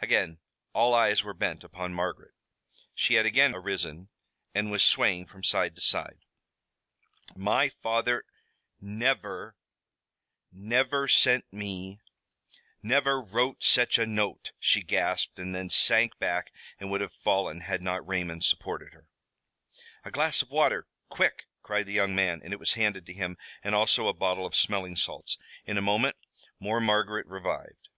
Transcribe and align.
Again 0.00 0.38
all 0.74 0.94
eyes 0.94 1.24
were 1.24 1.34
bent 1.34 1.64
upon 1.64 1.92
Margaret. 1.92 2.34
She 2.94 3.14
had 3.14 3.26
again 3.26 3.52
arisen 3.52 4.10
and 4.54 4.70
was 4.70 4.84
swaying 4.84 5.26
from 5.26 5.42
side 5.42 5.74
to 5.74 5.80
side. 5.80 6.20
"My 7.34 7.68
father 7.68 8.24
never 8.80 9.56
never 10.52 11.08
sent 11.08 11.52
me 11.52 11.98
never 12.80 13.20
wrote 13.20 13.64
such 13.64 13.98
a 13.98 14.06
note" 14.06 14.52
she 14.70 14.82
gasped, 14.84 15.40
and 15.40 15.52
then 15.52 15.68
sank 15.68 16.16
back 16.20 16.52
and 16.78 16.88
would 16.92 17.00
have 17.00 17.12
fallen 17.14 17.62
had 17.62 17.82
not 17.82 18.06
Raymond 18.06 18.44
supported 18.44 18.92
her. 18.92 19.08
"A 20.04 20.12
glass 20.12 20.42
of 20.42 20.50
water, 20.52 20.86
quick!" 21.08 21.46
cried 21.64 21.86
the 21.86 21.92
young 21.92 22.14
man, 22.14 22.40
and 22.44 22.52
it 22.52 22.60
was 22.60 22.74
handed 22.74 23.04
to 23.06 23.12
him, 23.12 23.36
and 23.64 23.74
also 23.74 24.06
a 24.06 24.14
bottle 24.14 24.46
of 24.46 24.54
smelling 24.54 24.94
salts. 24.94 25.38
In 25.64 25.76
a 25.76 25.82
moment 25.82 26.14
more 26.60 26.80
Margaret 26.80 27.26
revived. 27.26 27.88